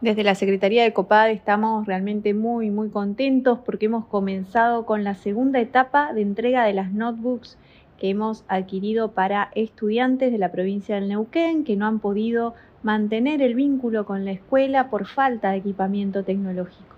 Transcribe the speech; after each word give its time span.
Desde 0.00 0.22
la 0.22 0.36
Secretaría 0.36 0.84
de 0.84 0.92
COPAD 0.92 1.30
estamos 1.30 1.86
realmente 1.86 2.32
muy, 2.32 2.70
muy 2.70 2.88
contentos 2.88 3.58
porque 3.64 3.86
hemos 3.86 4.06
comenzado 4.06 4.86
con 4.86 5.02
la 5.02 5.14
segunda 5.14 5.58
etapa 5.58 6.12
de 6.12 6.22
entrega 6.22 6.64
de 6.64 6.72
las 6.72 6.92
notebooks 6.92 7.58
que 7.98 8.10
hemos 8.10 8.44
adquirido 8.46 9.10
para 9.10 9.50
estudiantes 9.56 10.30
de 10.30 10.38
la 10.38 10.52
provincia 10.52 10.94
del 10.94 11.08
Neuquén 11.08 11.64
que 11.64 11.74
no 11.74 11.86
han 11.86 11.98
podido 11.98 12.54
mantener 12.84 13.42
el 13.42 13.56
vínculo 13.56 14.06
con 14.06 14.24
la 14.24 14.30
escuela 14.30 14.88
por 14.88 15.06
falta 15.06 15.50
de 15.50 15.58
equipamiento 15.58 16.22
tecnológico. 16.22 16.94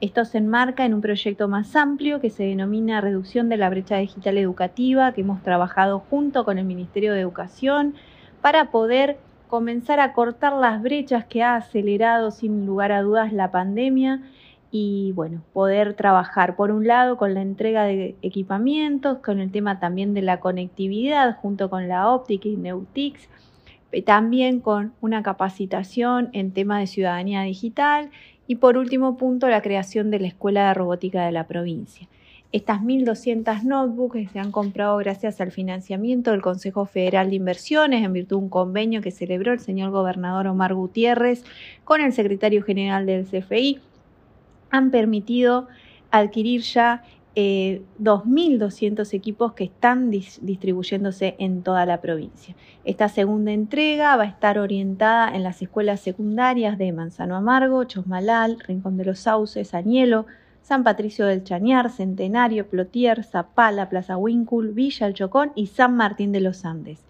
Esto 0.00 0.24
se 0.24 0.38
enmarca 0.38 0.86
en 0.86 0.94
un 0.94 1.00
proyecto 1.00 1.48
más 1.48 1.76
amplio 1.76 2.20
que 2.20 2.30
se 2.30 2.44
denomina 2.44 3.00
Reducción 3.00 3.50
de 3.50 3.58
la 3.58 3.68
Brecha 3.68 3.98
Digital 3.98 4.38
Educativa, 4.38 5.12
que 5.12 5.20
hemos 5.20 5.42
trabajado 5.42 5.98
junto 5.98 6.44
con 6.44 6.56
el 6.56 6.64
Ministerio 6.64 7.12
de 7.12 7.20
Educación 7.20 7.94
para 8.40 8.70
poder 8.70 9.18
comenzar 9.48 9.98
a 9.98 10.12
cortar 10.12 10.52
las 10.52 10.80
brechas 10.82 11.24
que 11.24 11.42
ha 11.42 11.56
acelerado 11.56 12.30
sin 12.30 12.66
lugar 12.66 12.92
a 12.92 13.02
dudas 13.02 13.32
la 13.32 13.50
pandemia 13.50 14.22
y 14.70 15.12
bueno, 15.12 15.42
poder 15.52 15.94
trabajar 15.94 16.54
por 16.54 16.70
un 16.70 16.86
lado 16.86 17.16
con 17.16 17.34
la 17.34 17.40
entrega 17.40 17.84
de 17.84 18.16
equipamientos, 18.22 19.18
con 19.18 19.40
el 19.40 19.50
tema 19.50 19.80
también 19.80 20.14
de 20.14 20.22
la 20.22 20.40
conectividad 20.40 21.36
junto 21.36 21.70
con 21.70 21.88
la 21.88 22.10
óptica 22.10 22.48
y 22.48 22.56
Neutix, 22.56 23.28
eh, 23.92 24.02
también 24.02 24.60
con 24.60 24.92
una 25.00 25.22
capacitación 25.22 26.28
en 26.32 26.52
tema 26.52 26.78
de 26.78 26.86
ciudadanía 26.86 27.42
digital 27.42 28.10
y 28.46 28.56
por 28.56 28.76
último 28.76 29.16
punto 29.16 29.48
la 29.48 29.62
creación 29.62 30.10
de 30.10 30.20
la 30.20 30.28
Escuela 30.28 30.68
de 30.68 30.74
Robótica 30.74 31.24
de 31.24 31.32
la 31.32 31.46
provincia. 31.46 32.06
Estas 32.50 32.80
1.200 32.80 33.62
notebooks 33.64 34.30
se 34.32 34.38
han 34.38 34.52
comprado 34.52 34.96
gracias 34.96 35.40
al 35.42 35.52
financiamiento 35.52 36.30
del 36.30 36.40
Consejo 36.40 36.86
Federal 36.86 37.28
de 37.28 37.36
Inversiones 37.36 38.02
en 38.02 38.14
virtud 38.14 38.38
de 38.38 38.42
un 38.44 38.48
convenio 38.48 39.02
que 39.02 39.10
celebró 39.10 39.52
el 39.52 39.60
señor 39.60 39.90
gobernador 39.90 40.46
Omar 40.46 40.72
Gutiérrez 40.72 41.44
con 41.84 42.00
el 42.00 42.14
secretario 42.14 42.62
general 42.62 43.04
del 43.04 43.26
CFI, 43.26 43.80
han 44.70 44.90
permitido 44.90 45.68
adquirir 46.10 46.62
ya 46.62 47.02
2.200 47.36 49.12
eh, 49.12 49.16
equipos 49.16 49.52
que 49.52 49.64
están 49.64 50.10
distribuyéndose 50.10 51.36
en 51.38 51.62
toda 51.62 51.86
la 51.86 52.00
provincia. 52.00 52.56
Esta 52.84 53.08
segunda 53.08 53.52
entrega 53.52 54.16
va 54.16 54.24
a 54.24 54.26
estar 54.26 54.58
orientada 54.58 55.34
en 55.36 55.42
las 55.42 55.60
escuelas 55.62 56.00
secundarias 56.00 56.78
de 56.78 56.92
Manzano 56.92 57.36
Amargo, 57.36 57.84
Chosmalal, 57.84 58.58
Rincón 58.66 58.96
de 58.96 59.04
los 59.04 59.20
Sauces, 59.20 59.74
Añelo, 59.74 60.26
San 60.68 60.84
Patricio 60.84 61.24
del 61.24 61.44
Chañar, 61.44 61.90
Centenario, 61.90 62.68
Plotier, 62.68 63.24
Zapala, 63.24 63.88
Plaza 63.88 64.18
Huíncul, 64.18 64.74
Villa 64.74 65.06
El 65.06 65.14
Chocón 65.14 65.50
y 65.54 65.68
San 65.68 65.96
Martín 65.96 66.30
de 66.30 66.40
los 66.40 66.66
Andes. 66.66 67.06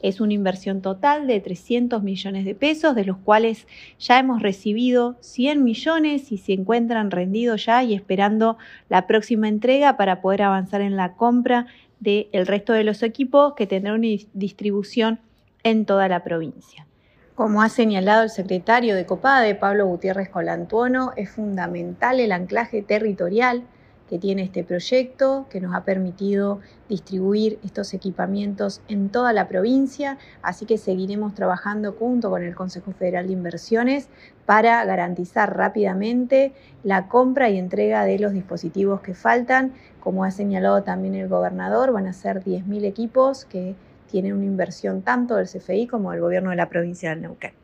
Es 0.00 0.18
una 0.18 0.32
inversión 0.32 0.80
total 0.80 1.26
de 1.26 1.38
300 1.38 2.02
millones 2.02 2.46
de 2.46 2.54
pesos, 2.54 2.94
de 2.94 3.04
los 3.04 3.18
cuales 3.18 3.66
ya 3.98 4.18
hemos 4.18 4.40
recibido 4.40 5.18
100 5.20 5.62
millones 5.62 6.32
y 6.32 6.38
se 6.38 6.54
encuentran 6.54 7.10
rendidos 7.10 7.66
ya 7.66 7.84
y 7.84 7.92
esperando 7.92 8.56
la 8.88 9.06
próxima 9.06 9.46
entrega 9.46 9.98
para 9.98 10.22
poder 10.22 10.40
avanzar 10.40 10.80
en 10.80 10.96
la 10.96 11.12
compra 11.12 11.66
del 12.00 12.46
resto 12.46 12.72
de 12.72 12.84
los 12.84 13.02
equipos 13.02 13.52
que 13.52 13.66
tendrán 13.66 13.96
una 13.96 14.08
distribución 14.32 15.20
en 15.64 15.84
toda 15.84 16.08
la 16.08 16.24
provincia. 16.24 16.86
Como 17.34 17.62
ha 17.62 17.70
señalado 17.70 18.24
el 18.24 18.28
secretario 18.28 18.94
de 18.94 19.06
COPADE, 19.06 19.54
Pablo 19.54 19.86
Gutiérrez 19.86 20.28
Colantuono, 20.28 21.12
es 21.16 21.30
fundamental 21.30 22.20
el 22.20 22.30
anclaje 22.30 22.82
territorial 22.82 23.62
que 24.10 24.18
tiene 24.18 24.42
este 24.42 24.64
proyecto, 24.64 25.46
que 25.48 25.58
nos 25.58 25.74
ha 25.74 25.82
permitido 25.82 26.60
distribuir 26.90 27.58
estos 27.64 27.94
equipamientos 27.94 28.82
en 28.88 29.08
toda 29.08 29.32
la 29.32 29.48
provincia, 29.48 30.18
así 30.42 30.66
que 30.66 30.76
seguiremos 30.76 31.34
trabajando 31.34 31.92
junto 31.92 32.28
con 32.28 32.42
el 32.42 32.54
Consejo 32.54 32.92
Federal 32.92 33.28
de 33.28 33.32
Inversiones 33.32 34.08
para 34.44 34.84
garantizar 34.84 35.56
rápidamente 35.56 36.52
la 36.84 37.08
compra 37.08 37.48
y 37.48 37.56
entrega 37.56 38.04
de 38.04 38.18
los 38.18 38.34
dispositivos 38.34 39.00
que 39.00 39.14
faltan. 39.14 39.72
Como 40.00 40.24
ha 40.24 40.30
señalado 40.30 40.82
también 40.82 41.14
el 41.14 41.28
gobernador, 41.28 41.92
van 41.92 42.08
a 42.08 42.12
ser 42.12 42.44
10.000 42.44 42.84
equipos 42.84 43.46
que 43.46 43.74
tiene 44.12 44.34
una 44.34 44.44
inversión 44.44 45.00
tanto 45.00 45.36
del 45.36 45.48
CFI 45.48 45.86
como 45.86 46.12
del 46.12 46.20
gobierno 46.20 46.50
de 46.50 46.56
la 46.56 46.68
provincia 46.68 47.08
del 47.08 47.22
Neuquén. 47.22 47.61